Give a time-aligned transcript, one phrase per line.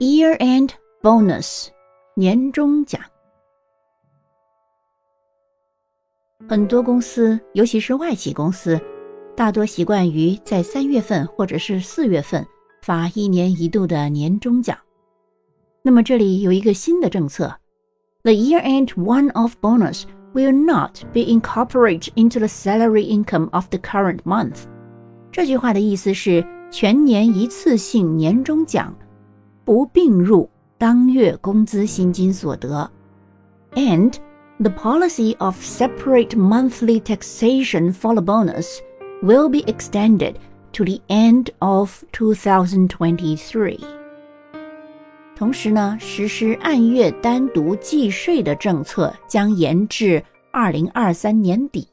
[0.00, 0.70] Year-end
[1.02, 1.68] bonus，
[2.16, 3.00] 年终奖。
[6.48, 8.80] 很多公司，尤其是外企公司，
[9.36, 12.44] 大多习惯于在三月份或者是四月份
[12.82, 14.76] 发一年一度的年终奖。
[15.82, 17.54] 那么这里有一个新的政策
[18.24, 20.02] ：The year-end one-off bonus
[20.34, 24.64] will not be incorporated into the salary income of the current month。
[25.30, 28.92] 这句话的意思是，全年一次性年终奖
[29.65, 32.89] 不并入当月工资薪金所得，
[33.73, 34.13] and
[34.59, 38.79] the policy of separate monthly taxation for the bonus
[39.21, 40.35] will be extended
[40.71, 43.79] to the end of 2023.
[45.35, 51.87] 同时呢，实施按月单独计税的政策将延至二零二三年底。